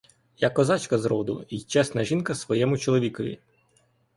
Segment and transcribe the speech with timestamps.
[0.37, 3.39] Я козачка з роду й чесна жінка своєму чоловікові!